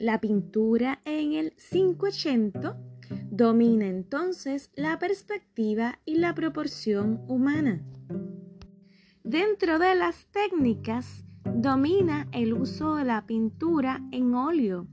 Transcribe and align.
la 0.00 0.18
pintura 0.18 1.02
en 1.04 1.34
el 1.34 1.52
580 1.52 2.74
domina 3.30 3.86
entonces 3.86 4.70
la 4.74 4.98
perspectiva 4.98 5.98
y 6.06 6.14
la 6.14 6.34
proporción 6.34 7.20
humana. 7.28 7.82
Dentro 9.22 9.78
de 9.78 9.94
las 9.94 10.24
técnicas 10.32 11.22
domina 11.44 12.28
el 12.32 12.54
uso 12.54 12.96
de 12.96 13.04
la 13.04 13.26
pintura 13.26 14.00
en 14.10 14.34
óleo, 14.34 14.86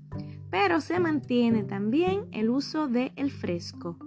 pero 0.51 0.81
se 0.81 0.99
mantiene 0.99 1.63
también 1.63 2.27
el 2.33 2.49
uso 2.49 2.89
del 2.89 3.13
el 3.15 3.31
fresco. 3.31 3.97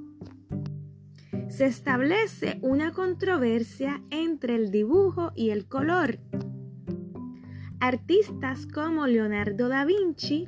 Se 1.48 1.64
establece 1.64 2.58
una 2.60 2.92
controversia 2.92 4.02
entre 4.10 4.54
el 4.54 4.70
dibujo 4.70 5.32
y 5.34 5.48
el 5.48 5.66
color. 5.66 6.18
Artistas 7.80 8.66
como 8.66 9.06
Leonardo 9.06 9.70
da 9.70 9.86
Vinci, 9.86 10.46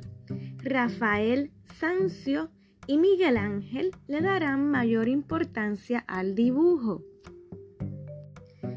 Rafael 0.63 1.51
Sanzio 1.77 2.49
y 2.87 2.97
Miguel 2.97 3.35
Ángel 3.35 3.91
le 4.07 4.21
darán 4.21 4.71
mayor 4.71 5.09
importancia 5.09 5.99
al 6.07 6.35
dibujo. 6.35 7.03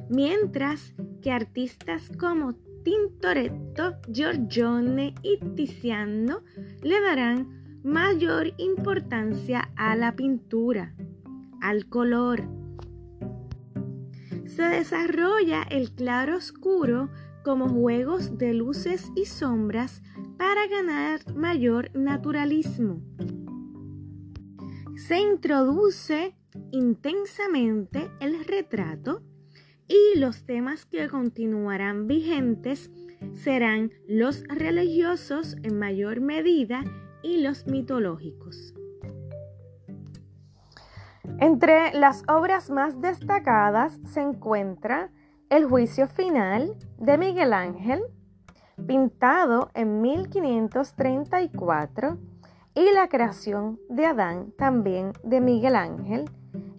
Mientras 0.08 0.94
que 1.22 1.30
artistas 1.30 2.10
como 2.18 2.54
Tintoretto, 2.82 3.96
Giorgione 4.12 5.14
y 5.22 5.38
Tiziano 5.54 6.42
le 6.82 7.00
darán 7.00 7.80
mayor 7.84 8.52
importancia 8.58 9.70
a 9.76 9.94
la 9.94 10.16
pintura, 10.16 10.94
al 11.60 11.88
color. 11.88 12.48
Se 14.44 14.62
desarrolla 14.62 15.62
el 15.62 15.92
claro 15.92 16.36
oscuro 16.36 17.10
como 17.44 17.68
juegos 17.68 18.38
de 18.38 18.54
luces 18.54 19.10
y 19.14 19.26
sombras 19.26 20.02
para 20.36 20.66
ganar 20.66 21.34
mayor 21.34 21.90
naturalismo. 21.94 23.00
Se 24.96 25.20
introduce 25.20 26.34
intensamente 26.72 28.10
el 28.20 28.44
retrato 28.44 29.22
y 29.88 30.18
los 30.18 30.44
temas 30.44 30.84
que 30.84 31.08
continuarán 31.08 32.06
vigentes 32.06 32.90
serán 33.34 33.92
los 34.08 34.42
religiosos 34.44 35.56
en 35.62 35.78
mayor 35.78 36.20
medida 36.20 36.84
y 37.22 37.42
los 37.42 37.66
mitológicos. 37.66 38.74
Entre 41.40 41.92
las 41.92 42.22
obras 42.28 42.70
más 42.70 43.00
destacadas 43.00 44.00
se 44.06 44.22
encuentra 44.22 45.10
El 45.48 45.66
juicio 45.66 46.08
final 46.08 46.74
de 46.98 47.18
Miguel 47.18 47.52
Ángel, 47.52 48.02
pintado 48.84 49.70
en 49.74 50.00
1534, 50.00 52.18
y 52.74 52.92
La 52.92 53.08
creación 53.08 53.78
de 53.88 54.06
Adán, 54.06 54.52
también 54.58 55.12
de 55.22 55.40
Miguel 55.40 55.76
Ángel, 55.76 56.28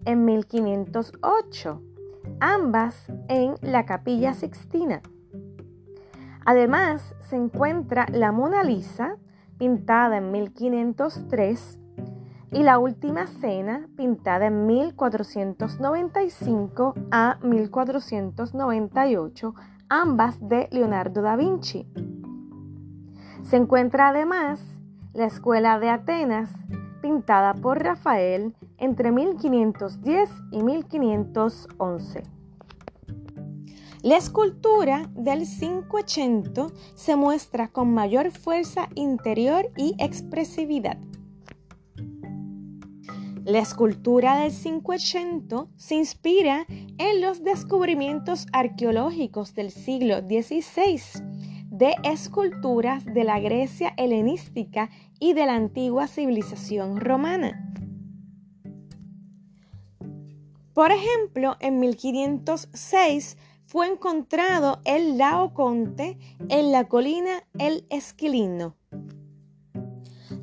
en 0.05 0.25
1508 0.25 1.81
ambas 2.39 3.11
en 3.27 3.55
la 3.61 3.85
capilla 3.85 4.33
Sixtina. 4.33 5.01
Además, 6.45 7.13
se 7.21 7.35
encuentra 7.35 8.07
la 8.11 8.31
Mona 8.31 8.63
Lisa, 8.63 9.17
pintada 9.57 10.17
en 10.17 10.31
1503, 10.31 11.79
y 12.51 12.63
la 12.63 12.79
Última 12.79 13.27
Cena, 13.27 13.89
pintada 13.97 14.47
en 14.47 14.65
1495 14.65 16.93
a 17.11 17.37
1498, 17.41 19.53
ambas 19.89 20.35
de 20.47 20.67
Leonardo 20.71 21.21
da 21.21 21.35
Vinci. 21.35 21.85
Se 23.43 23.55
encuentra 23.55 24.09
además 24.09 24.59
la 25.13 25.25
Escuela 25.25 25.79
de 25.79 25.89
Atenas, 25.89 26.51
pintada 27.01 27.53
por 27.53 27.81
Rafael 27.81 28.53
entre 28.77 29.11
1510 29.11 30.29
y 30.51 30.63
1511. 30.63 32.23
La 34.03 34.17
escultura 34.17 35.09
del 35.15 35.43
580 35.47 36.67
se 36.93 37.15
muestra 37.15 37.69
con 37.69 37.93
mayor 37.93 38.31
fuerza 38.31 38.89
interior 38.95 39.69
y 39.75 39.95
expresividad. 39.99 40.97
La 43.47 43.59
escultura 43.59 44.41
del 44.41 44.51
580 44.51 45.67
se 45.77 45.95
inspira 45.95 46.65
en 46.67 47.21
los 47.21 47.45
descubrimientos 47.45 48.45
arqueológicos 48.51 49.55
del 49.55 49.71
siglo 49.71 50.17
XVI 50.17 50.99
de 51.71 51.95
esculturas 52.03 53.05
de 53.05 53.23
la 53.23 53.39
Grecia 53.39 53.93
helenística 53.95 54.89
y 55.21 55.31
de 55.31 55.45
la 55.45 55.55
antigua 55.55 56.07
civilización 56.07 56.97
romana. 56.97 57.73
Por 60.73 60.91
ejemplo, 60.91 61.55
en 61.61 61.79
1506 61.79 63.37
fue 63.65 63.87
encontrado 63.87 64.81
el 64.83 65.17
Laoconte 65.17 66.17
en 66.49 66.73
la 66.73 66.89
colina 66.89 67.45
El 67.57 67.85
Esquilino. 67.89 68.75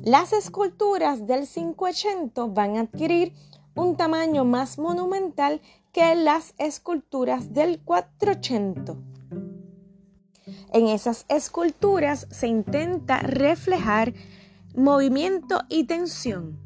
Las 0.05 0.33
esculturas 0.33 1.25
del 1.25 1.47
580 1.47 2.45
van 2.53 2.77
a 2.77 2.81
adquirir 2.81 3.33
un 3.73 3.97
tamaño 3.97 4.45
más 4.45 4.77
monumental 4.77 5.61
que 5.91 6.13
las 6.13 6.53
esculturas 6.59 7.55
del 7.55 7.79
480. 7.79 8.95
En 10.73 10.87
esas 10.89 11.25
esculturas 11.27 12.27
se 12.29 12.45
intenta 12.45 13.17
reflejar 13.17 14.13
movimiento 14.75 15.61
y 15.69 15.85
tensión. 15.85 16.59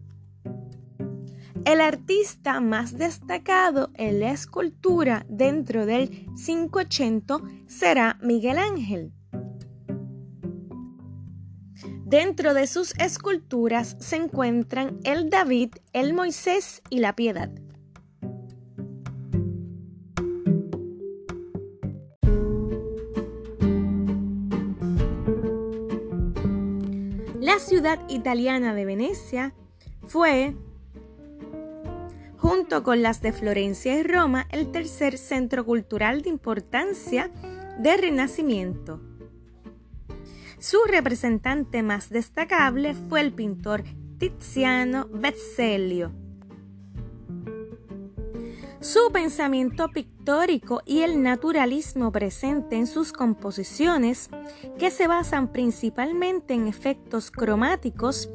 El 1.64 1.80
artista 1.80 2.60
más 2.60 2.98
destacado 2.98 3.90
en 3.94 4.20
la 4.20 4.32
escultura 4.32 5.26
dentro 5.30 5.86
del 5.86 6.26
580 6.36 7.40
será 7.68 8.18
Miguel 8.22 8.58
Ángel. 8.58 9.14
Dentro 12.10 12.56
de 12.56 12.66
sus 12.66 12.96
esculturas 12.98 13.96
se 14.00 14.16
encuentran 14.16 15.00
el 15.04 15.30
David, 15.30 15.76
el 15.94 16.16
Moisés 16.16 16.82
y 16.90 17.02
la 17.02 17.16
Piedad. 17.16 17.52
La 27.40 27.60
ciudad 27.60 28.00
italiana 28.10 28.74
de 28.74 28.86
Venecia 28.86 29.54
fue 30.08 30.56
junto 32.38 32.82
con 32.82 33.04
las 33.04 33.22
de 33.22 33.34
Florencia 33.34 34.00
y 34.00 34.02
Roma, 34.02 34.48
el 34.50 34.72
tercer 34.72 35.20
centro 35.20 35.64
cultural 35.64 36.24
de 36.24 36.30
importancia 36.30 37.30
de 37.78 37.98
Renacimiento. 37.98 39.09
Su 40.60 40.80
representante 40.86 41.84
más 41.84 42.10
destacable 42.10 42.94
fue 42.94 43.22
el 43.22 43.32
pintor 43.32 43.86
Tiziano 44.18 45.08
Vecellio. 45.10 46.12
Su 48.82 49.10
pensamiento 49.14 49.88
pictórico 49.88 50.82
y 50.86 51.00
el 51.00 51.24
naturalismo 51.24 52.12
presente 52.12 52.76
en 52.76 52.88
sus 52.88 53.14
composiciones, 53.14 54.30
que 54.78 54.92
se 54.92 55.08
basan 55.08 55.54
principalmente 55.54 56.56
en 56.56 56.68
efectos 56.68 57.32
cromáticos, 57.32 58.30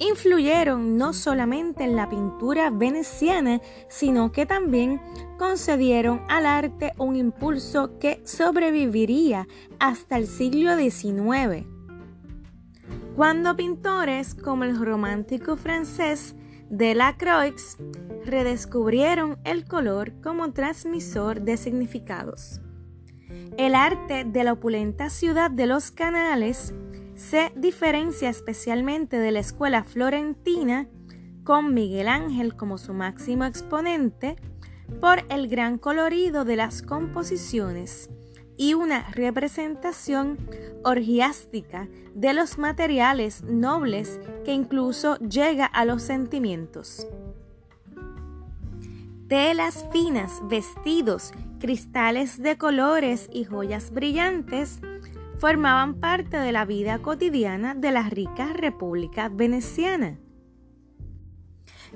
influyeron 0.00 0.96
no 0.96 1.12
solamente 1.12 1.84
en 1.84 1.94
la 1.94 2.08
pintura 2.08 2.70
veneciana, 2.70 3.60
sino 3.88 4.32
que 4.32 4.46
también 4.46 5.00
concedieron 5.38 6.22
al 6.28 6.46
arte 6.46 6.92
un 6.98 7.16
impulso 7.16 7.98
que 7.98 8.22
sobreviviría 8.24 9.46
hasta 9.78 10.16
el 10.16 10.26
siglo 10.26 10.76
XIX. 10.76 11.66
Cuando 13.16 13.56
pintores 13.56 14.34
como 14.34 14.64
el 14.64 14.78
romántico 14.78 15.56
francés 15.56 16.34
Delacroix 16.70 17.76
redescubrieron 18.24 19.38
el 19.44 19.64
color 19.64 20.12
como 20.22 20.52
transmisor 20.52 21.42
de 21.42 21.56
significados. 21.56 22.60
El 23.58 23.74
arte 23.74 24.24
de 24.24 24.44
la 24.44 24.52
opulenta 24.52 25.10
ciudad 25.10 25.50
de 25.50 25.66
los 25.66 25.90
canales 25.90 26.72
se 27.16 27.52
diferencia 27.56 28.30
especialmente 28.30 29.18
de 29.18 29.32
la 29.32 29.40
escuela 29.40 29.84
florentina, 29.84 30.88
con 31.44 31.74
Miguel 31.74 32.08
Ángel 32.08 32.56
como 32.56 32.78
su 32.78 32.94
máximo 32.94 33.44
exponente, 33.44 34.36
por 35.00 35.24
el 35.28 35.48
gran 35.48 35.78
colorido 35.78 36.44
de 36.44 36.56
las 36.56 36.80
composiciones 36.82 38.08
y 38.60 38.74
una 38.74 39.08
representación 39.12 40.36
orgiástica 40.84 41.88
de 42.14 42.34
los 42.34 42.58
materiales 42.58 43.42
nobles 43.42 44.20
que 44.44 44.52
incluso 44.52 45.16
llega 45.16 45.64
a 45.64 45.86
los 45.86 46.02
sentimientos. 46.02 47.06
Telas 49.28 49.86
finas, 49.90 50.42
vestidos, 50.50 51.32
cristales 51.58 52.42
de 52.42 52.58
colores 52.58 53.30
y 53.32 53.44
joyas 53.44 53.92
brillantes 53.92 54.80
formaban 55.38 55.94
parte 55.94 56.36
de 56.36 56.52
la 56.52 56.66
vida 56.66 56.98
cotidiana 56.98 57.74
de 57.74 57.92
la 57.92 58.10
rica 58.10 58.52
República 58.52 59.30
Veneciana. 59.30 60.18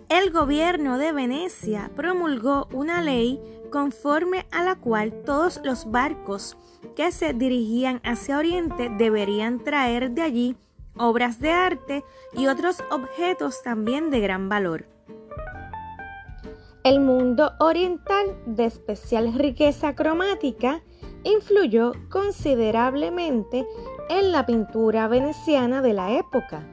El 0.09 0.31
gobierno 0.31 0.99
de 0.99 1.12
Venecia 1.12 1.91
promulgó 1.97 2.69
una 2.73 3.01
ley 3.01 3.41
conforme 3.71 4.47
a 4.53 4.62
la 4.62 4.77
cual 4.77 5.12
todos 5.25 5.61
los 5.65 5.91
barcos 5.91 6.56
que 6.95 7.11
se 7.11 7.33
dirigían 7.33 8.01
hacia 8.05 8.39
Oriente 8.39 8.91
deberían 8.99 9.65
traer 9.65 10.11
de 10.11 10.23
allí 10.23 10.56
obras 10.97 11.41
de 11.41 11.51
arte 11.51 12.05
y 12.35 12.47
otros 12.47 12.83
objetos 12.91 13.62
también 13.62 14.11
de 14.11 14.21
gran 14.21 14.49
valor. 14.49 14.87
El 16.85 17.01
mundo 17.01 17.53
oriental 17.61 18.37
de 18.47 18.67
especial 18.67 19.33
riqueza 19.35 19.95
cromática 19.95 20.83
influyó 21.25 21.93
considerablemente 22.11 23.67
en 24.11 24.33
la 24.33 24.45
pintura 24.45 25.09
veneciana 25.09 25.81
de 25.81 25.95
la 25.95 26.12
época. 26.12 26.69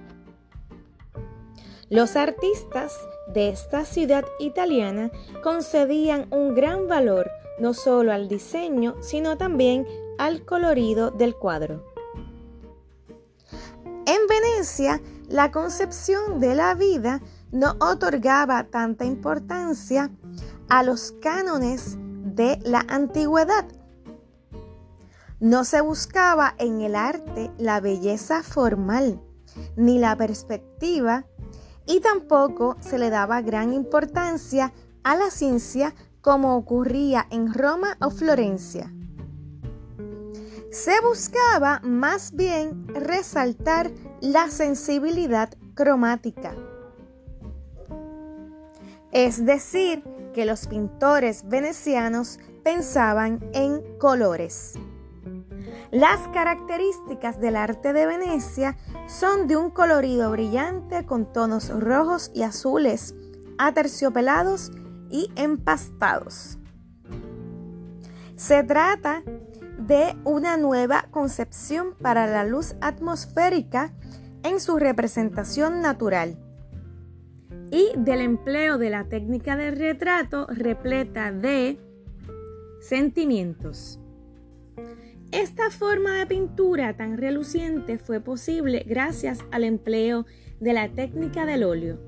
Los 1.90 2.16
artistas 2.16 2.98
de 3.34 3.50
esta 3.50 3.86
ciudad 3.86 4.26
italiana 4.40 5.12
concedían 5.44 6.28
un 6.32 6.54
gran 6.54 6.88
valor 6.88 7.30
no 7.60 7.74
solo 7.74 8.12
al 8.12 8.28
diseño, 8.28 8.96
sino 9.02 9.38
también 9.38 9.86
al 10.18 10.44
colorido 10.46 11.12
del 11.12 11.36
cuadro. 11.36 11.84
En 14.06 14.28
Venecia, 14.28 15.00
la 15.30 15.52
concepción 15.52 16.40
de 16.40 16.56
la 16.56 16.74
vida 16.74 17.22
no 17.52 17.76
otorgaba 17.80 18.64
tanta 18.66 19.06
importancia 19.06 20.10
a 20.70 20.84
los 20.84 21.14
cánones 21.22 21.98
de 22.00 22.60
la 22.64 22.84
antigüedad. 22.88 23.66
No 25.40 25.64
se 25.64 25.82
buscaba 25.82 26.56
en 26.58 26.82
el 26.82 26.96
arte 26.96 27.52
la 27.58 27.80
belleza 27.80 28.42
formal, 28.42 29.22
ni 29.76 30.00
la 30.00 30.16
perspectiva, 30.16 31.26
y 31.86 32.00
tampoco 32.00 32.78
se 32.80 32.98
le 32.98 33.10
daba 33.10 33.42
gran 33.42 33.74
importancia 33.74 34.74
a 35.04 35.16
la 35.16 35.30
ciencia 35.30 35.94
como 36.22 36.56
ocurría 36.56 37.28
en 37.32 37.54
Roma 37.54 37.98
o 38.00 38.12
Florencia. 38.12 38.94
Se 40.72 41.02
buscaba 41.02 41.82
más 41.84 42.34
bien 42.34 42.88
resaltar 42.88 43.92
la 44.22 44.50
sensibilidad 44.50 45.50
cromática. 45.74 46.56
Es 49.12 49.46
decir, 49.46 50.04
que 50.34 50.46
los 50.46 50.68
pintores 50.68 51.48
venecianos 51.48 52.40
pensaban 52.64 53.44
en 53.54 53.82
colores. 53.98 54.76
Las 55.92 56.26
características 56.30 57.42
del 57.42 57.58
arte 57.58 57.92
de 57.92 58.06
Venecia 58.06 58.78
son 59.08 59.48
de 59.48 59.58
un 59.58 59.70
colorido 59.70 60.32
brillante 60.32 61.06
con 61.06 61.34
tonos 61.34 61.70
rojos 61.70 62.32
y 62.34 62.44
azules, 62.44 63.14
aterciopelados 63.58 64.72
y 65.10 65.30
empastados. 65.36 66.58
Se 68.38 68.64
trata 68.64 69.22
de 69.80 70.16
una 70.24 70.56
nueva 70.56 71.08
concepción 71.12 71.94
para 72.02 72.26
la 72.26 72.46
luz 72.46 72.76
atmosférica 72.80 73.92
en 74.44 74.62
su 74.62 74.78
representación 74.78 75.82
natural 75.82 76.38
y 77.70 77.92
del 77.98 78.22
empleo 78.22 78.78
de 78.78 78.92
la 78.92 79.10
técnica 79.10 79.58
del 79.58 79.78
retrato 79.78 80.48
repleta 80.48 81.34
de 81.34 81.78
sentimientos. 82.80 84.00
Esta 85.32 85.70
forma 85.70 86.18
de 86.18 86.26
pintura 86.26 86.98
tan 86.98 87.18
reluciente 87.18 87.98
fue 87.98 88.20
posible 88.20 88.84
gracias 88.86 89.40
al 89.52 89.64
empleo 89.64 90.26
de 90.60 90.74
la 90.74 90.90
técnica 90.90 91.46
del 91.46 91.64
óleo. 91.64 92.00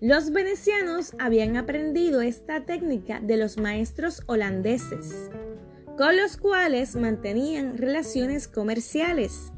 Los 0.00 0.30
venecianos 0.30 1.14
habían 1.18 1.58
aprendido 1.58 2.22
esta 2.22 2.64
técnica 2.64 3.20
de 3.20 3.36
los 3.36 3.58
maestros 3.58 4.22
holandeses, 4.26 5.30
con 5.98 6.16
los 6.16 6.38
cuales 6.38 6.96
mantenían 6.96 7.76
relaciones 7.76 8.48
comerciales. 8.48 9.52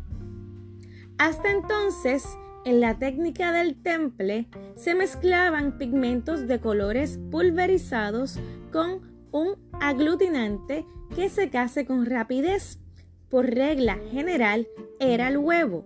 Hasta 1.16 1.52
entonces, 1.52 2.24
en 2.64 2.80
la 2.80 2.98
técnica 2.98 3.52
del 3.52 3.80
temple 3.80 4.48
se 4.74 4.96
mezclaban 4.96 5.78
pigmentos 5.78 6.48
de 6.48 6.60
colores 6.60 7.20
pulverizados 7.30 8.38
con 8.72 9.07
un 9.32 9.56
aglutinante 9.80 10.86
que 11.14 11.28
se 11.28 11.50
case 11.50 11.86
con 11.86 12.06
rapidez. 12.06 12.78
Por 13.28 13.46
regla 13.46 13.98
general 14.10 14.66
era 15.00 15.28
el 15.28 15.38
huevo. 15.38 15.84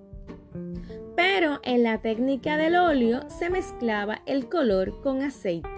Pero 1.16 1.60
en 1.62 1.82
la 1.82 2.00
técnica 2.00 2.56
del 2.56 2.76
óleo 2.76 3.28
se 3.28 3.50
mezclaba 3.50 4.22
el 4.26 4.48
color 4.48 5.00
con 5.02 5.22
aceite. 5.22 5.68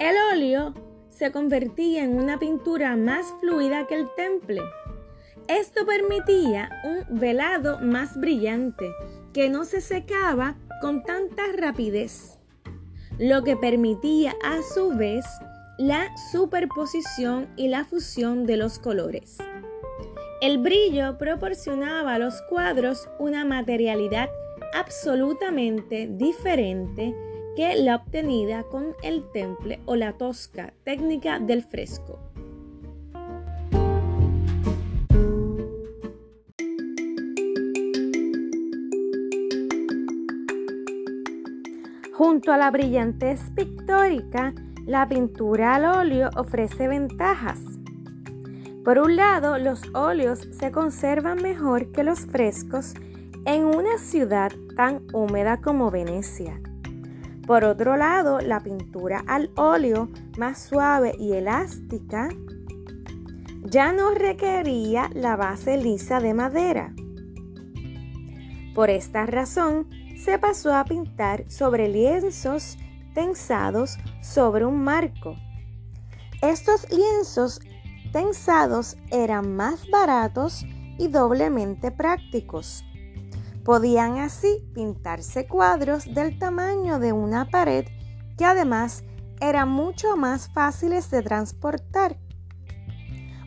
El 0.00 0.16
óleo 0.32 0.74
se 1.08 1.32
convertía 1.32 2.04
en 2.04 2.16
una 2.16 2.38
pintura 2.38 2.96
más 2.96 3.26
fluida 3.40 3.86
que 3.86 3.94
el 3.94 4.08
temple. 4.16 4.60
Esto 5.48 5.86
permitía 5.86 6.70
un 6.84 7.18
velado 7.18 7.78
más 7.78 8.18
brillante 8.18 8.90
que 9.32 9.48
no 9.48 9.64
se 9.64 9.80
secaba 9.80 10.56
con 10.80 11.02
tanta 11.02 11.42
rapidez, 11.56 12.38
lo 13.18 13.42
que 13.44 13.56
permitía 13.56 14.34
a 14.44 14.60
su 14.74 14.94
vez 14.96 15.24
la 15.78 16.08
superposición 16.30 17.48
y 17.56 17.68
la 17.68 17.84
fusión 17.84 18.46
de 18.46 18.56
los 18.56 18.78
colores. 18.78 19.36
El 20.40 20.58
brillo 20.58 21.18
proporcionaba 21.18 22.14
a 22.14 22.18
los 22.18 22.40
cuadros 22.48 23.08
una 23.18 23.44
materialidad 23.44 24.30
absolutamente 24.74 26.08
diferente 26.10 27.14
que 27.56 27.76
la 27.76 27.96
obtenida 27.96 28.64
con 28.64 28.94
el 29.02 29.30
temple 29.32 29.80
o 29.86 29.96
la 29.96 30.14
tosca 30.14 30.72
técnica 30.84 31.38
del 31.40 31.62
fresco. 31.62 32.18
Junto 42.12 42.50
a 42.50 42.56
la 42.56 42.70
brillantez 42.70 43.50
pictórica, 43.54 44.54
la 44.86 45.08
pintura 45.08 45.74
al 45.74 45.84
óleo 45.84 46.30
ofrece 46.36 46.86
ventajas. 46.86 47.60
Por 48.84 49.00
un 49.00 49.16
lado, 49.16 49.58
los 49.58 49.82
óleos 49.94 50.46
se 50.52 50.70
conservan 50.70 51.42
mejor 51.42 51.90
que 51.90 52.04
los 52.04 52.20
frescos 52.20 52.94
en 53.44 53.64
una 53.64 53.98
ciudad 53.98 54.52
tan 54.76 55.02
húmeda 55.12 55.60
como 55.60 55.90
Venecia. 55.90 56.60
Por 57.48 57.64
otro 57.64 57.96
lado, 57.96 58.40
la 58.40 58.60
pintura 58.60 59.24
al 59.26 59.50
óleo, 59.56 60.08
más 60.38 60.62
suave 60.62 61.14
y 61.18 61.32
elástica, 61.32 62.28
ya 63.64 63.92
no 63.92 64.12
requería 64.14 65.10
la 65.14 65.34
base 65.34 65.76
lisa 65.76 66.20
de 66.20 66.32
madera. 66.32 66.94
Por 68.74 68.90
esta 68.90 69.26
razón, 69.26 69.88
se 70.16 70.38
pasó 70.38 70.74
a 70.74 70.84
pintar 70.84 71.44
sobre 71.50 71.88
lienzos 71.88 72.78
tensados 73.16 73.96
sobre 74.20 74.66
un 74.66 74.84
marco. 74.84 75.36
Estos 76.42 76.86
lienzos 76.90 77.60
tensados 78.12 78.98
eran 79.10 79.56
más 79.56 79.88
baratos 79.90 80.66
y 80.98 81.08
doblemente 81.08 81.90
prácticos. 81.90 82.84
Podían 83.64 84.18
así 84.18 84.70
pintarse 84.74 85.46
cuadros 85.46 86.04
del 86.12 86.38
tamaño 86.38 86.98
de 86.98 87.14
una 87.14 87.48
pared 87.48 87.86
que 88.36 88.44
además 88.44 89.02
eran 89.40 89.70
mucho 89.70 90.18
más 90.18 90.50
fáciles 90.52 91.10
de 91.10 91.22
transportar. 91.22 92.18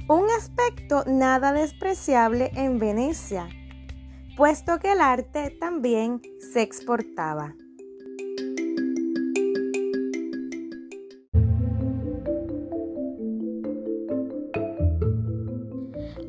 Un 0.08 0.26
aspecto 0.36 1.04
nada 1.06 1.54
despreciable 1.54 2.50
en 2.56 2.80
Venecia, 2.80 3.48
puesto 4.36 4.80
que 4.80 4.94
el 4.94 5.00
arte 5.00 5.56
también 5.60 6.24
se 6.52 6.64
exportaba. 6.64 7.54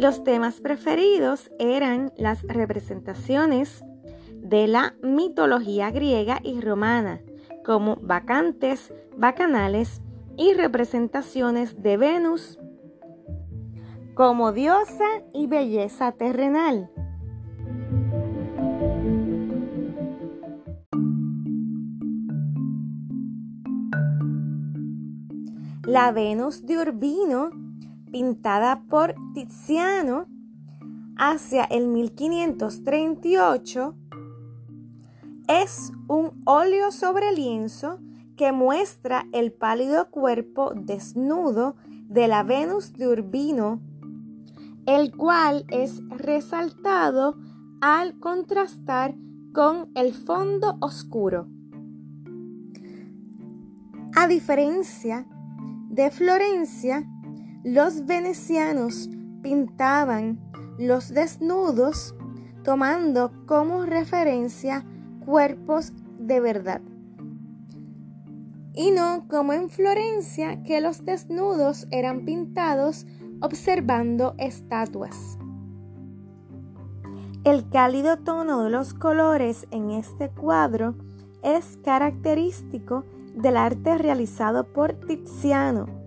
Los 0.00 0.24
temas 0.24 0.62
preferidos 0.62 1.50
eran 1.58 2.10
las 2.16 2.42
representaciones 2.44 3.84
de 4.34 4.66
la 4.66 4.94
mitología 5.02 5.90
griega 5.90 6.40
y 6.42 6.62
romana, 6.62 7.20
como 7.66 7.96
bacantes, 7.96 8.94
bacanales 9.18 10.00
y 10.38 10.54
representaciones 10.54 11.82
de 11.82 11.98
Venus 11.98 12.58
como 14.14 14.52
diosa 14.52 15.04
y 15.34 15.48
belleza 15.48 16.12
terrenal. 16.12 16.90
La 25.84 26.10
Venus 26.10 26.64
de 26.64 26.78
Urbino 26.78 27.59
pintada 28.10 28.84
por 28.88 29.14
Tiziano, 29.34 30.26
hacia 31.16 31.64
el 31.64 31.88
1538 31.88 33.96
es 35.50 35.92
un 36.06 36.30
óleo 36.44 36.92
sobre 36.92 37.32
lienzo 37.32 37.98
que 38.36 38.52
muestra 38.52 39.26
el 39.32 39.52
pálido 39.52 40.08
cuerpo 40.08 40.72
desnudo 40.76 41.74
de 42.08 42.28
la 42.28 42.44
Venus 42.44 42.92
de 42.92 43.08
Urbino, 43.08 43.80
el 44.86 45.16
cual 45.16 45.64
es 45.68 46.00
resaltado 46.08 47.36
al 47.80 48.16
contrastar 48.20 49.16
con 49.52 49.90
el 49.96 50.14
fondo 50.14 50.76
oscuro. 50.80 51.48
A 54.14 54.28
diferencia 54.28 55.26
de 55.88 56.12
Florencia, 56.12 57.09
los 57.62 58.06
venecianos 58.06 59.10
pintaban 59.42 60.38
los 60.78 61.10
desnudos 61.12 62.14
tomando 62.64 63.32
como 63.46 63.84
referencia 63.84 64.84
cuerpos 65.24 65.92
de 66.18 66.40
verdad. 66.40 66.80
Y 68.74 68.92
no 68.92 69.26
como 69.28 69.52
en 69.52 69.68
Florencia, 69.68 70.62
que 70.62 70.80
los 70.80 71.04
desnudos 71.04 71.86
eran 71.90 72.24
pintados 72.24 73.06
observando 73.40 74.34
estatuas. 74.38 75.38
El 77.44 77.68
cálido 77.68 78.18
tono 78.18 78.64
de 78.64 78.70
los 78.70 78.94
colores 78.94 79.66
en 79.70 79.90
este 79.90 80.30
cuadro 80.30 80.94
es 81.42 81.78
característico 81.82 83.04
del 83.34 83.56
arte 83.56 83.96
realizado 83.98 84.64
por 84.64 84.92
Tiziano. 84.94 85.99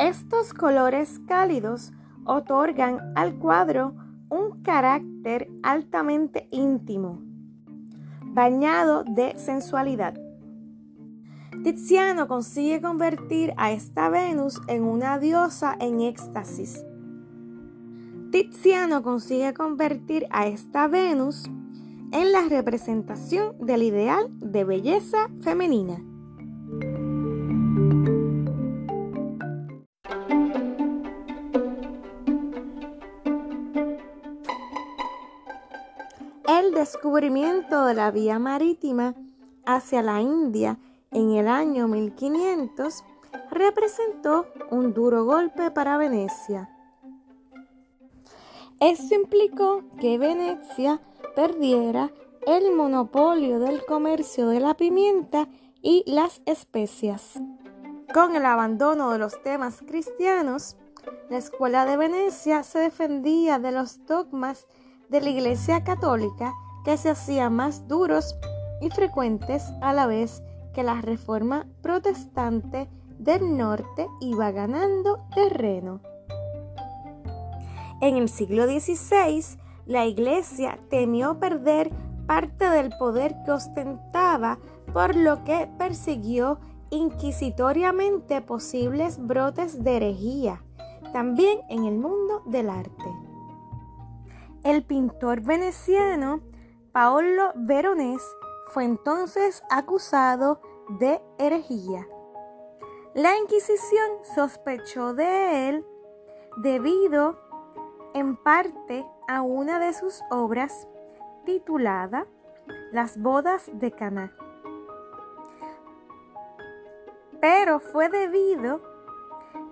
Estos 0.00 0.54
colores 0.54 1.20
cálidos 1.28 1.92
otorgan 2.24 3.12
al 3.16 3.34
cuadro 3.34 3.94
un 4.30 4.62
carácter 4.62 5.50
altamente 5.62 6.48
íntimo 6.50 7.20
bañado 8.22 9.04
de 9.04 9.36
sensualidad. 9.36 10.14
Tiziano 11.62 12.28
consigue 12.28 12.80
convertir 12.80 13.52
a 13.58 13.72
esta 13.72 14.08
Venus 14.08 14.58
en 14.68 14.84
una 14.84 15.18
diosa 15.18 15.76
en 15.78 16.00
éxtasis. 16.00 16.82
Tiziano 18.32 19.02
consigue 19.02 19.52
convertir 19.52 20.26
a 20.30 20.46
esta 20.46 20.88
Venus 20.88 21.44
en 22.12 22.32
la 22.32 22.48
representación 22.48 23.54
del 23.58 23.82
ideal 23.82 24.30
de 24.38 24.64
belleza 24.64 25.28
femenina. 25.42 26.02
Descubrimiento 36.80 37.84
de 37.84 37.92
la 37.92 38.10
vía 38.10 38.38
marítima 38.38 39.14
hacia 39.66 40.00
la 40.00 40.22
India 40.22 40.78
en 41.10 41.32
el 41.32 41.46
año 41.46 41.86
1500 41.88 43.04
representó 43.50 44.46
un 44.70 44.94
duro 44.94 45.26
golpe 45.26 45.70
para 45.70 45.98
Venecia. 45.98 46.70
Esto 48.80 49.14
implicó 49.14 49.84
que 50.00 50.16
Venecia 50.16 51.02
perdiera 51.36 52.10
el 52.46 52.74
monopolio 52.74 53.58
del 53.58 53.84
comercio 53.84 54.48
de 54.48 54.60
la 54.60 54.72
pimienta 54.72 55.48
y 55.82 56.02
las 56.06 56.40
especias. 56.46 57.38
Con 58.14 58.36
el 58.36 58.46
abandono 58.46 59.10
de 59.10 59.18
los 59.18 59.42
temas 59.42 59.82
cristianos, 59.86 60.78
la 61.28 61.36
escuela 61.36 61.84
de 61.84 61.98
Venecia 61.98 62.62
se 62.62 62.78
defendía 62.78 63.58
de 63.58 63.70
los 63.70 64.06
dogmas 64.06 64.66
de 65.10 65.20
la 65.20 65.28
Iglesia 65.28 65.84
Católica 65.84 66.54
que 66.84 66.96
se 66.96 67.10
hacían 67.10 67.54
más 67.54 67.88
duros 67.88 68.36
y 68.80 68.90
frecuentes 68.90 69.72
a 69.80 69.92
la 69.92 70.06
vez 70.06 70.42
que 70.72 70.82
la 70.82 71.00
reforma 71.00 71.66
protestante 71.82 72.88
del 73.18 73.56
norte 73.56 74.06
iba 74.20 74.50
ganando 74.50 75.26
terreno. 75.34 76.00
En 78.00 78.16
el 78.16 78.28
siglo 78.28 78.64
XVI, 78.64 79.58
la 79.84 80.06
Iglesia 80.06 80.78
temió 80.88 81.38
perder 81.38 81.90
parte 82.26 82.70
del 82.70 82.90
poder 82.98 83.34
que 83.44 83.50
ostentaba, 83.52 84.58
por 84.92 85.14
lo 85.16 85.44
que 85.44 85.68
persiguió 85.78 86.58
inquisitoriamente 86.90 88.40
posibles 88.40 89.18
brotes 89.18 89.84
de 89.84 89.96
herejía, 89.96 90.62
también 91.12 91.58
en 91.68 91.84
el 91.84 91.98
mundo 91.98 92.42
del 92.46 92.70
arte. 92.70 93.12
El 94.62 94.82
pintor 94.82 95.40
veneciano 95.40 96.40
Paolo 96.92 97.52
Veronés 97.54 98.22
fue 98.68 98.84
entonces 98.84 99.62
acusado 99.70 100.60
de 100.98 101.20
herejía. 101.38 102.06
La 103.14 103.36
Inquisición 103.38 104.10
sospechó 104.34 105.14
de 105.14 105.68
él 105.68 105.86
debido 106.56 107.38
en 108.14 108.36
parte 108.36 109.06
a 109.28 109.42
una 109.42 109.78
de 109.78 109.92
sus 109.92 110.20
obras 110.30 110.88
titulada 111.44 112.26
Las 112.90 113.18
bodas 113.18 113.70
de 113.72 113.92
Caná. 113.92 114.32
Pero 117.40 117.78
fue 117.78 118.08
debido 118.08 118.82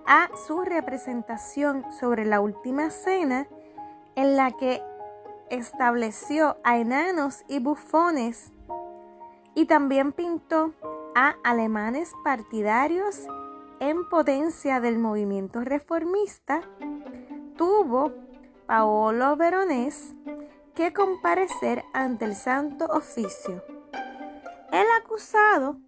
a 0.06 0.28
su 0.46 0.62
representación 0.62 1.84
sobre 1.98 2.24
la 2.24 2.40
última 2.40 2.90
cena 2.90 3.48
en 4.14 4.36
la 4.36 4.52
que 4.52 4.82
estableció 5.50 6.56
a 6.64 6.78
enanos 6.78 7.44
y 7.48 7.58
bufones 7.58 8.52
y 9.54 9.66
también 9.66 10.12
pintó 10.12 10.72
a 11.14 11.34
alemanes 11.42 12.12
partidarios 12.22 13.26
en 13.80 14.08
potencia 14.08 14.80
del 14.80 14.98
movimiento 14.98 15.60
reformista, 15.60 16.62
tuvo 17.56 18.12
Paolo 18.66 19.36
Veronés 19.36 20.14
que 20.74 20.92
comparecer 20.92 21.84
ante 21.92 22.24
el 22.24 22.34
Santo 22.34 22.86
Oficio. 22.86 23.64
El 24.70 24.86
acusado 25.00 25.78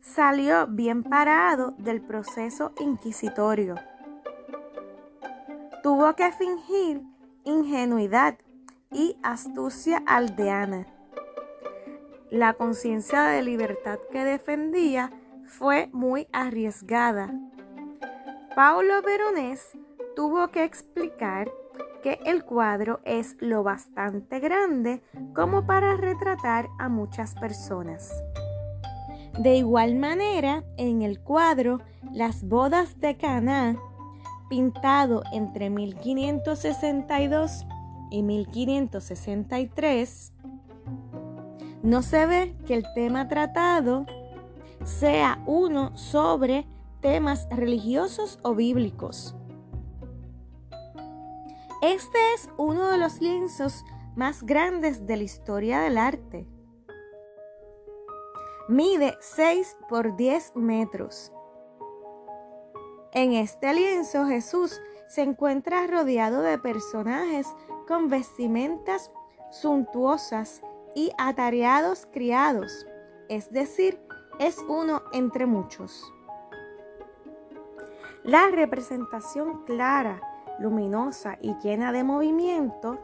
salió 0.00 0.66
bien 0.66 1.02
parado 1.02 1.74
del 1.78 2.02
proceso 2.02 2.72
inquisitorio. 2.80 3.76
Tuvo 5.82 6.14
que 6.16 6.32
fingir 6.32 7.02
ingenuidad 7.44 8.36
y 8.90 9.16
astucia 9.22 10.02
aldeana. 10.06 10.86
La 12.30 12.54
conciencia 12.54 13.22
de 13.24 13.42
libertad 13.42 13.98
que 14.12 14.24
defendía 14.24 15.10
fue 15.46 15.88
muy 15.92 16.28
arriesgada. 16.32 17.32
Paulo 18.54 19.02
Veronés 19.02 19.76
tuvo 20.14 20.48
que 20.48 20.64
explicar 20.64 21.50
que 22.02 22.18
el 22.24 22.44
cuadro 22.44 23.00
es 23.04 23.36
lo 23.40 23.62
bastante 23.62 24.40
grande 24.40 25.02
como 25.34 25.66
para 25.66 25.96
retratar 25.96 26.68
a 26.78 26.88
muchas 26.88 27.34
personas. 27.34 28.12
De 29.38 29.56
igual 29.56 29.96
manera, 29.96 30.64
en 30.76 31.02
el 31.02 31.20
cuadro 31.20 31.80
Las 32.12 32.44
bodas 32.44 32.98
de 33.00 33.16
Caná 33.16 33.76
pintado 34.50 35.22
entre 35.32 35.70
1562 35.70 37.64
y 38.10 38.22
1563, 38.22 40.32
no 41.82 42.02
se 42.02 42.26
ve 42.26 42.56
que 42.66 42.74
el 42.74 42.84
tema 42.94 43.28
tratado 43.28 44.06
sea 44.84 45.42
uno 45.46 45.96
sobre 45.96 46.66
temas 47.00 47.48
religiosos 47.50 48.38
o 48.42 48.54
bíblicos. 48.54 49.34
Este 51.82 52.18
es 52.34 52.50
uno 52.58 52.88
de 52.88 52.98
los 52.98 53.20
lienzos 53.20 53.84
más 54.16 54.42
grandes 54.42 55.06
de 55.06 55.16
la 55.16 55.22
historia 55.22 55.80
del 55.80 55.96
arte. 55.96 56.46
Mide 58.68 59.16
6 59.20 59.76
por 59.88 60.16
10 60.16 60.56
metros 60.56 61.32
en 63.12 63.32
este 63.32 63.74
lienzo 63.74 64.26
Jesús 64.26 64.80
se 65.08 65.22
encuentra 65.22 65.84
rodeado 65.88 66.42
de 66.42 66.58
personajes 66.58 67.48
con 67.90 68.08
vestimentas 68.08 69.10
suntuosas 69.50 70.62
y 70.94 71.10
atareados 71.18 72.06
criados, 72.12 72.86
es 73.28 73.50
decir, 73.50 74.00
es 74.38 74.58
uno 74.68 75.02
entre 75.12 75.44
muchos. 75.44 76.08
La 78.22 78.46
representación 78.46 79.64
clara, 79.64 80.20
luminosa 80.60 81.36
y 81.42 81.56
llena 81.64 81.90
de 81.90 82.04
movimiento 82.04 83.00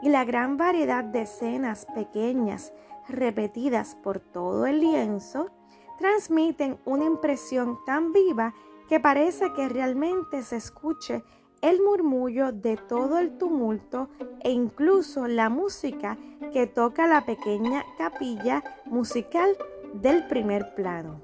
y 0.00 0.08
la 0.08 0.24
gran 0.24 0.56
variedad 0.56 1.04
de 1.04 1.20
escenas 1.22 1.84
pequeñas 1.94 2.72
repetidas 3.10 3.94
por 3.94 4.20
todo 4.20 4.64
el 4.64 4.80
lienzo 4.80 5.50
transmiten 5.98 6.80
una 6.86 7.04
impresión 7.04 7.76
tan 7.84 8.14
viva 8.14 8.54
que 8.88 9.00
parece 9.00 9.52
que 9.52 9.68
realmente 9.68 10.42
se 10.42 10.56
escuche 10.56 11.22
el 11.62 11.80
murmullo 11.82 12.52
de 12.52 12.76
todo 12.76 13.18
el 13.18 13.36
tumulto 13.36 14.08
e 14.40 14.50
incluso 14.50 15.26
la 15.26 15.48
música 15.48 16.18
que 16.52 16.66
toca 16.66 17.06
la 17.06 17.24
pequeña 17.24 17.84
capilla 17.98 18.62
musical 18.86 19.56
del 19.94 20.26
primer 20.26 20.74
plano. 20.74 21.20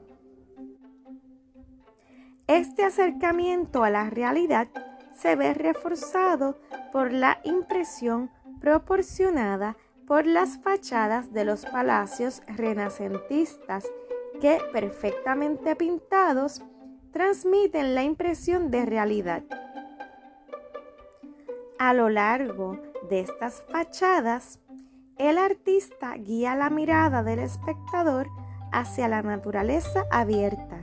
Este 2.47 2.85
acercamiento 2.85 3.83
a 3.83 3.91
la 3.91 4.09
realidad 4.09 4.69
se 5.15 5.35
ve 5.35 5.55
reforzado 5.55 6.59
por 6.93 7.13
la 7.13 7.41
impresión 7.45 8.31
proporcionada 8.61 9.77
por 10.07 10.27
las 10.27 10.59
fachadas 10.59 11.33
de 11.33 11.45
los 11.45 11.67
palacios 11.67 12.43
renacentistas 12.47 13.85
que 14.41 14.61
perfectamente 14.73 15.75
pintados 15.75 16.63
transmiten 17.11 17.95
la 17.95 18.05
impresión 18.05 18.71
de 18.71 18.87
realidad. 18.87 19.43
A 21.79 21.93
lo 21.93 22.09
largo 22.09 22.79
de 23.11 23.21
estas 23.21 23.63
fachadas, 23.71 24.61
el 25.19 25.37
artista 25.37 26.15
guía 26.15 26.55
la 26.55 26.71
mirada 26.71 27.23
del 27.23 27.39
espectador 27.39 28.29
hacia 28.73 29.09
la 29.09 29.21
naturaleza 29.21 30.07
abierta, 30.11 30.81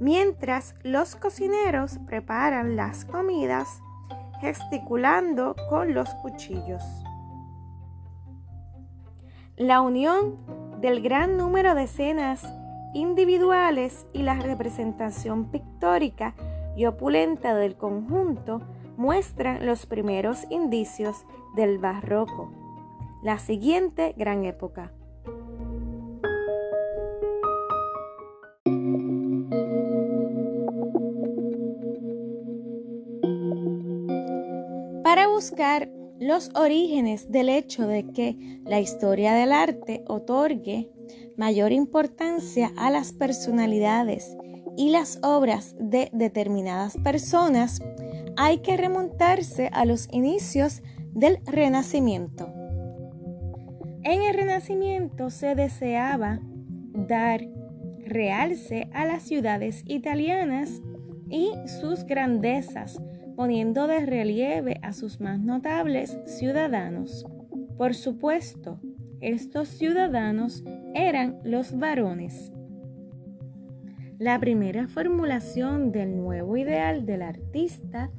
mientras 0.00 0.74
los 0.82 1.14
cocineros 1.14 2.00
preparan 2.06 2.74
las 2.74 3.04
comidas 3.04 3.80
gesticulando 4.40 5.54
con 5.70 5.94
los 5.94 6.12
cuchillos. 6.14 6.82
La 9.56 9.80
unión 9.80 10.38
del 10.80 11.02
gran 11.02 11.36
número 11.36 11.76
de 11.76 11.84
escenas 11.84 12.44
individuales 12.94 14.06
y 14.12 14.22
la 14.22 14.34
representación 14.34 15.52
pictórica 15.52 16.34
y 16.76 16.86
opulenta 16.86 17.54
del 17.54 17.76
conjunto 17.76 18.60
muestran 19.02 19.66
los 19.66 19.84
primeros 19.84 20.46
indicios 20.48 21.26
del 21.56 21.78
barroco, 21.78 22.52
la 23.20 23.40
siguiente 23.40 24.14
gran 24.16 24.44
época. 24.44 24.92
Para 35.02 35.26
buscar 35.26 35.88
los 36.20 36.50
orígenes 36.54 37.32
del 37.32 37.48
hecho 37.48 37.88
de 37.88 38.06
que 38.12 38.60
la 38.64 38.78
historia 38.78 39.32
del 39.32 39.50
arte 39.50 40.04
otorgue 40.06 40.92
mayor 41.36 41.72
importancia 41.72 42.70
a 42.76 42.88
las 42.92 43.12
personalidades 43.12 44.36
y 44.76 44.90
las 44.90 45.18
obras 45.24 45.74
de 45.80 46.08
determinadas 46.12 46.96
personas, 46.98 47.82
hay 48.36 48.58
que 48.58 48.76
remontarse 48.76 49.68
a 49.72 49.84
los 49.84 50.08
inicios 50.12 50.82
del 51.12 51.38
Renacimiento. 51.46 52.52
En 54.04 54.22
el 54.22 54.34
Renacimiento 54.34 55.30
se 55.30 55.54
deseaba 55.54 56.40
dar 56.92 57.42
realce 58.04 58.88
a 58.92 59.04
las 59.04 59.22
ciudades 59.22 59.84
italianas 59.86 60.82
y 61.30 61.50
sus 61.66 62.04
grandezas, 62.04 63.00
poniendo 63.36 63.86
de 63.86 64.04
relieve 64.04 64.78
a 64.82 64.92
sus 64.92 65.20
más 65.20 65.40
notables 65.40 66.18
ciudadanos. 66.26 67.26
Por 67.78 67.94
supuesto, 67.94 68.80
estos 69.20 69.68
ciudadanos 69.68 70.64
eran 70.94 71.38
los 71.44 71.78
varones. 71.78 72.52
La 74.18 74.38
primera 74.38 74.88
formulación 74.88 75.90
del 75.90 76.16
nuevo 76.16 76.56
ideal 76.56 77.06
del 77.06 77.22
artista 77.22 78.10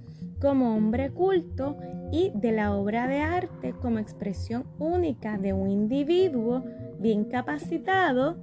como 0.43 0.75
hombre 0.75 1.09
culto 1.09 1.77
y 2.11 2.31
de 2.35 2.51
la 2.51 2.75
obra 2.75 3.07
de 3.07 3.21
arte 3.21 3.73
como 3.81 3.97
expresión 3.97 4.65
única 4.77 5.37
de 5.37 5.53
un 5.53 5.69
individuo 5.69 6.65
bien 6.99 7.23
capacitado 7.23 8.35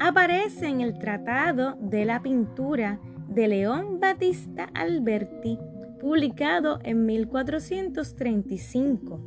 aparece 0.00 0.68
en 0.68 0.80
el 0.80 0.98
Tratado 0.98 1.76
de 1.78 2.06
la 2.06 2.22
Pintura 2.22 3.00
de 3.28 3.48
León 3.48 4.00
Battista 4.00 4.70
Alberti, 4.72 5.58
publicado 6.00 6.78
en 6.84 7.04
1435. 7.04 9.20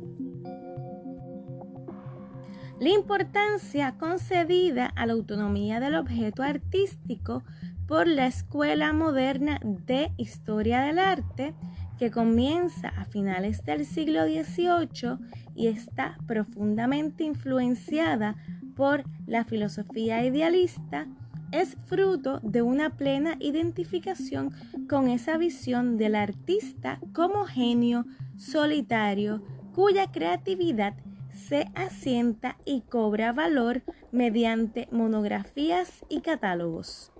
La 2.80 2.88
importancia 2.88 3.94
concedida 3.98 4.86
a 4.86 5.06
la 5.06 5.12
autonomía 5.12 5.78
del 5.78 5.94
objeto 5.94 6.42
artístico 6.42 7.44
por 7.88 8.06
la 8.06 8.26
Escuela 8.26 8.92
Moderna 8.92 9.58
de 9.64 10.12
Historia 10.18 10.82
del 10.82 10.98
Arte, 10.98 11.54
que 11.98 12.10
comienza 12.10 12.88
a 12.88 13.06
finales 13.06 13.64
del 13.64 13.86
siglo 13.86 14.24
XVIII 14.24 15.16
y 15.56 15.68
está 15.68 16.18
profundamente 16.26 17.24
influenciada 17.24 18.36
por 18.76 19.04
la 19.26 19.44
filosofía 19.44 20.22
idealista, 20.24 21.08
es 21.50 21.78
fruto 21.86 22.40
de 22.42 22.60
una 22.60 22.90
plena 22.90 23.36
identificación 23.40 24.52
con 24.86 25.08
esa 25.08 25.38
visión 25.38 25.96
del 25.96 26.14
artista 26.14 27.00
como 27.14 27.46
genio 27.46 28.04
solitario 28.36 29.42
cuya 29.74 30.12
creatividad 30.12 30.94
se 31.32 31.70
asienta 31.74 32.58
y 32.66 32.82
cobra 32.82 33.32
valor 33.32 33.82
mediante 34.12 34.88
monografías 34.92 36.04
y 36.10 36.20
catálogos. 36.20 37.12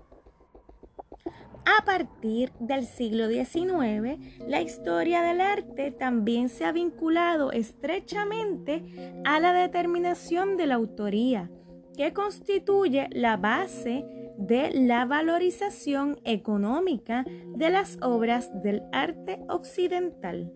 A 1.77 1.85
partir 1.85 2.51
del 2.59 2.85
siglo 2.85 3.27
XIX, 3.29 4.17
la 4.47 4.59
historia 4.59 5.21
del 5.21 5.39
arte 5.39 5.91
también 5.91 6.49
se 6.49 6.65
ha 6.65 6.71
vinculado 6.71 7.51
estrechamente 7.51 8.83
a 9.23 9.39
la 9.39 9.53
determinación 9.53 10.57
de 10.57 10.65
la 10.65 10.75
autoría, 10.75 11.51
que 11.95 12.11
constituye 12.11 13.07
la 13.11 13.37
base 13.37 14.03
de 14.37 14.71
la 14.71 15.05
valorización 15.05 16.19
económica 16.23 17.23
de 17.55 17.69
las 17.69 17.99
obras 18.01 18.49
del 18.63 18.81
arte 18.91 19.39
occidental. 19.47 20.51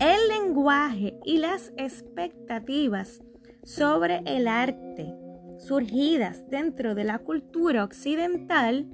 El 0.00 0.28
lenguaje 0.28 1.16
y 1.24 1.38
las 1.38 1.72
expectativas 1.76 3.20
sobre 3.62 4.22
el 4.26 4.48
arte 4.48 5.14
surgidas 5.58 6.48
dentro 6.50 6.94
de 6.94 7.04
la 7.04 7.18
cultura 7.18 7.84
occidental 7.84 8.86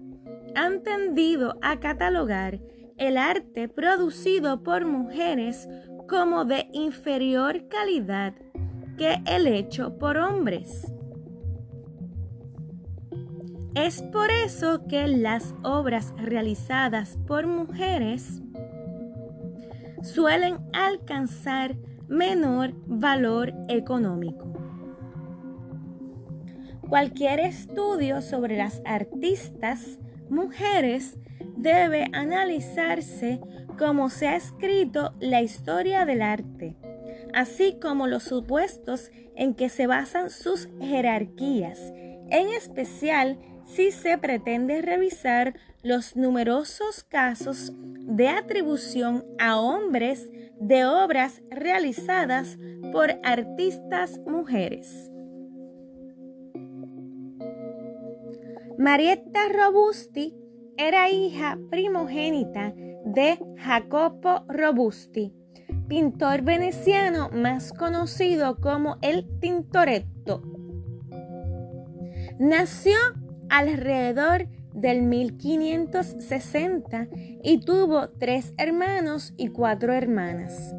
han 0.55 0.83
tendido 0.83 1.57
a 1.63 1.81
catalogar 1.81 2.61
el 2.97 3.17
arte 3.17 3.69
producido 3.69 4.63
por 4.63 4.85
mujeres 4.87 5.69
como 6.09 6.45
de 6.45 6.69
inferior 6.73 7.69
calidad 7.69 8.35
que 8.99 9.23
el 9.27 9.47
hecho 9.47 9.99
por 9.99 10.19
hombres. 10.19 10.93
Es 13.75 14.03
por 14.03 14.31
eso 14.31 14.87
que 14.87 15.07
las 15.07 15.55
obras 15.63 16.13
realizadas 16.19 17.19
por 17.27 17.47
mujeres 17.47 18.43
suelen 20.03 20.59
alcanzar 20.75 21.77
menor 22.07 22.75
valor 22.87 23.55
económico. 23.69 24.53
Cualquier 26.87 27.41
estudio 27.41 28.21
sobre 28.21 28.59
las 28.59 28.83
artistas 28.85 29.99
mujeres 30.29 31.17
debe 31.57 32.07
analizarse 32.13 33.41
como 33.79 34.11
se 34.11 34.29
ha 34.29 34.37
escrito 34.37 35.15
la 35.21 35.43
historia 35.43 36.05
del 36.05 36.23
arte, 36.23 36.77
así 37.35 37.79
como 37.81 38.07
los 38.07 38.25
supuestos 38.25 39.11
en 39.35 39.55
que 39.55 39.69
se 39.69 39.87
basan 39.87 40.31
sus 40.31 40.69
jerarquías, 40.81 41.79
en 42.31 42.49
especial 42.49 43.39
si 43.65 43.91
se 43.91 44.19
pretende 44.19 44.83
revisar 44.83 45.55
los 45.83 46.17
numerosos 46.17 47.05
casos 47.05 47.73
de 47.77 48.29
atribución 48.29 49.25
a 49.39 49.59
hombres 49.59 50.31
de 50.61 50.85
obras 50.85 51.43
realizadas 51.51 52.59
por 52.93 53.19
artistas 53.23 54.19
mujeres. 54.27 55.12
Marietta 58.79 59.41
Robusti 59.53 60.35
era 60.77 61.11
hija 61.11 61.59
primogénita 61.71 62.73
de 63.05 63.39
Jacopo 63.59 64.45
Robusti, 64.49 65.33
pintor 65.89 66.43
veneciano 66.43 67.29
más 67.31 67.73
conocido 67.73 68.57
como 68.57 68.97
el 69.03 69.27
Tintoretto. 69.41 70.43
Nació 72.39 72.97
alrededor 73.51 74.49
del 74.73 75.03
1560 75.03 77.09
y 77.43 77.61
tuvo 77.61 78.09
tres 78.11 78.55
hermanos 78.57 79.35
y 79.37 79.49
cuatro 79.49 79.93
hermanas. 79.93 80.75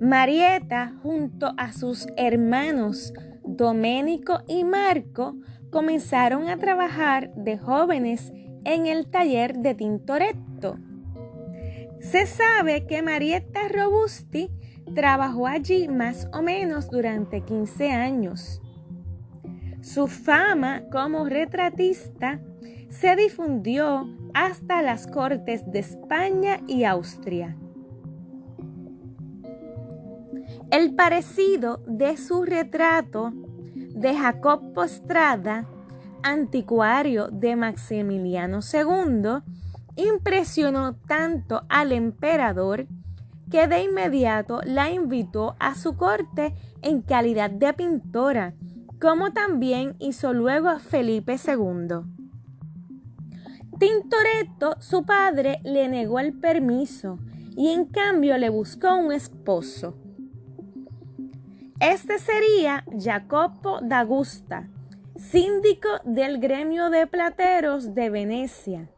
Marieta, 0.00 0.94
junto 1.02 1.52
a 1.56 1.72
sus 1.72 2.06
hermanos 2.16 3.12
Domenico 3.44 4.42
y 4.46 4.64
Marco, 4.64 5.34
comenzaron 5.70 6.48
a 6.48 6.56
trabajar 6.56 7.32
de 7.34 7.58
jóvenes 7.58 8.32
en 8.64 8.86
el 8.86 9.06
taller 9.06 9.58
de 9.58 9.74
Tintoretto. 9.74 10.78
Se 12.00 12.26
sabe 12.26 12.86
que 12.86 13.02
Marietta 13.02 13.68
Robusti 13.68 14.50
trabajó 14.94 15.46
allí 15.46 15.88
más 15.88 16.28
o 16.32 16.42
menos 16.42 16.90
durante 16.90 17.42
15 17.42 17.90
años. 17.90 18.60
Su 19.82 20.08
fama 20.08 20.84
como 20.90 21.24
retratista 21.24 22.40
se 22.88 23.16
difundió 23.16 24.08
hasta 24.34 24.82
las 24.82 25.06
cortes 25.06 25.70
de 25.70 25.78
España 25.78 26.60
y 26.66 26.84
Austria. 26.84 27.56
El 30.70 30.94
parecido 30.94 31.82
de 31.86 32.16
su 32.16 32.44
retrato 32.44 33.32
de 34.00 34.16
Jacob 34.16 34.72
Postrada, 34.72 35.66
anticuario 36.22 37.28
de 37.28 37.54
Maximiliano 37.54 38.60
II, 38.60 39.42
impresionó 39.96 40.94
tanto 41.06 41.64
al 41.68 41.92
emperador 41.92 42.86
que 43.50 43.66
de 43.66 43.82
inmediato 43.82 44.62
la 44.64 44.90
invitó 44.90 45.54
a 45.58 45.74
su 45.74 45.98
corte 45.98 46.54
en 46.80 47.02
calidad 47.02 47.50
de 47.50 47.74
pintora, 47.74 48.54
como 48.98 49.32
también 49.32 49.96
hizo 49.98 50.32
luego 50.32 50.78
Felipe 50.78 51.36
II. 51.36 52.00
Tintoretto, 53.78 54.76
su 54.80 55.04
padre, 55.04 55.60
le 55.62 55.88
negó 55.88 56.20
el 56.20 56.32
permiso 56.32 57.18
y 57.54 57.68
en 57.68 57.84
cambio 57.84 58.38
le 58.38 58.48
buscó 58.48 58.94
un 58.96 59.12
esposo. 59.12 59.94
Este 61.80 62.18
sería 62.18 62.84
Jacopo 62.98 63.80
d'Agusta, 63.80 64.68
síndico 65.16 65.88
del 66.04 66.38
gremio 66.38 66.90
de 66.90 67.06
plateros 67.06 67.94
de 67.94 68.10
Venecia, 68.10 68.90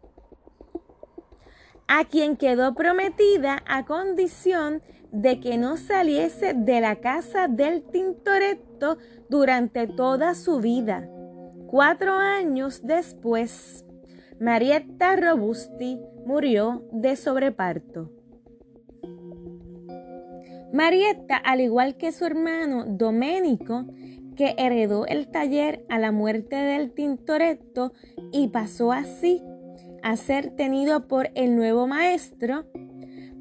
a 1.86 2.04
quien 2.04 2.36
quedó 2.36 2.74
prometida 2.74 3.62
a 3.68 3.84
condición 3.84 4.82
de 5.12 5.38
que 5.38 5.58
no 5.58 5.76
saliese 5.76 6.54
de 6.54 6.80
la 6.80 6.96
casa 6.96 7.46
del 7.46 7.84
Tintoretto 7.84 8.98
durante 9.28 9.86
toda 9.86 10.34
su 10.34 10.58
vida. 10.58 11.08
Cuatro 11.68 12.14
años 12.14 12.80
después, 12.82 13.84
Marietta 14.40 15.14
Robusti 15.14 16.00
murió 16.26 16.82
de 16.90 17.14
sobreparto. 17.14 18.10
Marietta, 20.72 21.36
al 21.36 21.60
igual 21.60 21.96
que 21.96 22.12
su 22.12 22.24
hermano 22.24 22.84
Domenico, 22.86 23.84
que 24.36 24.54
heredó 24.56 25.06
el 25.06 25.28
taller 25.28 25.84
a 25.90 25.98
la 25.98 26.12
muerte 26.12 26.56
del 26.56 26.92
Tintoretto 26.92 27.92
y 28.32 28.48
pasó 28.48 28.92
así 28.92 29.42
a 30.02 30.16
ser 30.16 30.56
tenido 30.56 31.06
por 31.08 31.30
el 31.34 31.56
nuevo 31.56 31.86
maestro, 31.86 32.64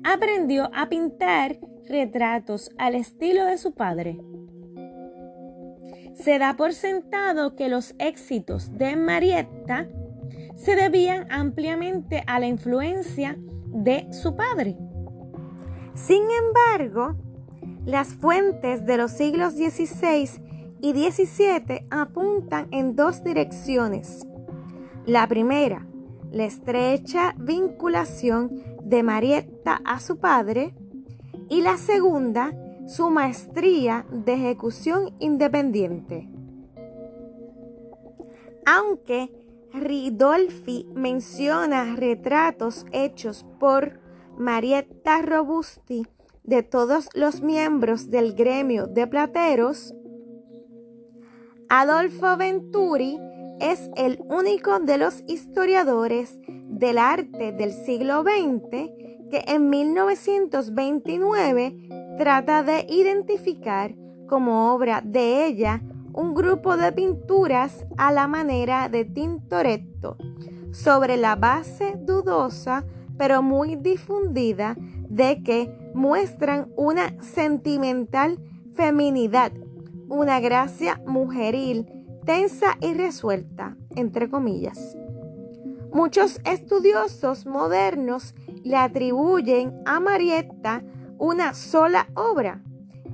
aprendió 0.04 0.70
a 0.74 0.90
pintar 0.90 1.58
retratos 1.88 2.70
al 2.78 2.96
estilo 2.96 3.46
de 3.46 3.58
su 3.58 3.72
padre. 3.74 4.20
Se 6.14 6.38
da 6.38 6.58
por 6.58 6.74
sentado 6.74 7.56
que 7.56 7.70
los 7.70 7.96
éxitos 7.98 8.78
de 8.78 8.96
Marietta 8.98 9.88
se 10.56 10.76
debían 10.76 11.32
ampliamente 11.32 12.24
a 12.28 12.40
la 12.40 12.48
influencia 12.48 13.38
de 13.68 14.08
su 14.12 14.36
padre. 14.36 14.78
Sin 15.94 16.24
embargo, 16.32 17.16
las 17.86 18.14
fuentes 18.14 18.86
de 18.86 18.98
los 18.98 19.12
siglos 19.12 19.54
XVI 19.54 20.30
y 20.82 20.94
XVII 20.94 21.88
apuntan 21.90 22.68
en 22.72 22.96
dos 22.96 23.24
direcciones. 23.24 24.26
La 25.06 25.28
primera, 25.28 25.86
la 26.32 26.46
estrecha 26.46 27.36
vinculación 27.38 28.64
de 28.84 29.04
Marietta 29.04 29.82
a 29.84 30.00
su 30.00 30.18
padre 30.18 30.74
y 31.50 31.62
la 31.62 31.78
segunda, 31.78 32.54
su 32.88 33.10
maestría 33.10 34.06
de 34.12 34.34
ejecución 34.34 35.14
independiente. 35.20 36.30
Aunque 38.66 39.32
Ridolfi 39.74 40.88
menciona 40.94 41.96
retratos 41.96 42.86
hechos 42.92 43.46
por 43.60 44.01
Marietta 44.38 45.22
Robusti 45.22 46.06
de 46.44 46.64
todos 46.64 47.10
los 47.14 47.42
miembros 47.42 48.10
del 48.10 48.34
gremio 48.34 48.88
de 48.88 49.06
plateros, 49.08 49.94
Adolfo 51.70 52.36
Venturi 52.38 53.20
es 53.60 53.90
el 53.96 54.20
único 54.28 54.80
de 54.80 54.98
los 54.98 55.24
historiadores 55.28 56.40
del 56.48 56.98
arte 56.98 57.52
del 57.54 57.72
siglo 57.72 58.24
XX 58.24 58.90
que 59.30 59.44
en 59.48 59.70
1929 59.70 62.16
trata 62.18 62.64
de 62.64 62.88
identificar 62.90 63.94
como 64.28 64.74
obra 64.74 65.04
de 65.06 65.46
ella 65.46 65.84
un 66.14 66.34
grupo 66.34 66.76
de 66.76 66.92
pinturas 66.92 67.86
a 67.98 68.12
la 68.12 68.28
manera 68.28 68.90
de 68.90 69.06
Tintoretto 69.06 70.18
sobre 70.72 71.18
la 71.18 71.36
base 71.36 71.94
dudosa 71.98 72.84
pero 73.18 73.42
muy 73.42 73.76
difundida 73.76 74.76
de 75.10 75.44
que 75.44 75.92
muestran 75.94 76.72
una 76.76 77.22
sentimental 77.22 78.40
feminidad, 78.74 79.52
una 80.08 80.40
gracia 80.40 81.02
mujeril, 81.06 81.88
tensa 82.26 82.78
y 82.80 82.94
resuelta, 82.94 83.76
entre 83.96 84.30
comillas. 84.30 84.96
Muchos 85.94 86.40
estudiosos 86.46 87.46
modernos 87.46 88.34
le 88.64 88.78
atribuyen 88.78 89.82
a 89.86 90.00
Marietta 90.00 90.84
una 91.18 91.54
sola 91.54 92.08
obra, 92.16 92.64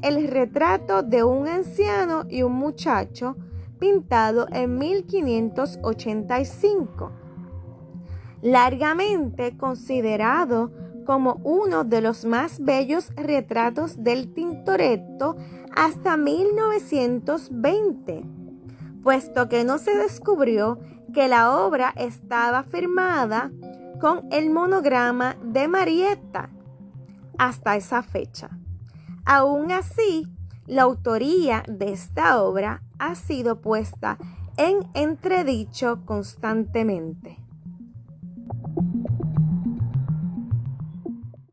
el 0.01 0.27
retrato 0.27 1.01
de 1.01 1.23
un 1.23 1.47
anciano 1.47 2.25
y 2.29 2.43
un 2.43 2.53
muchacho 2.53 3.35
pintado 3.79 4.45
en 4.51 4.77
1585 4.77 7.11
largamente 8.41 9.55
considerado 9.57 10.71
como 11.05 11.39
uno 11.43 11.83
de 11.83 12.01
los 12.01 12.25
más 12.25 12.59
bellos 12.59 13.11
retratos 13.15 14.03
del 14.03 14.33
Tintoretto 14.33 15.35
hasta 15.75 16.17
1920, 16.17 18.23
puesto 19.03 19.47
que 19.47 19.63
no 19.63 19.77
se 19.77 19.95
descubrió 19.95 20.79
que 21.13 21.29
la 21.29 21.55
obra 21.57 21.93
estaba 21.95 22.63
firmada 22.63 23.51
con 24.01 24.27
el 24.31 24.49
monograma 24.49 25.37
de 25.41 25.67
Marietta 25.67 26.49
hasta 27.37 27.75
esa 27.75 28.01
fecha. 28.03 28.49
Aún 29.25 29.71
así, 29.71 30.27
la 30.65 30.83
autoría 30.83 31.63
de 31.67 31.91
esta 31.93 32.41
obra 32.43 32.81
ha 32.99 33.15
sido 33.15 33.61
puesta 33.61 34.17
en 34.57 34.89
entredicho 34.93 36.05
constantemente. 36.05 37.46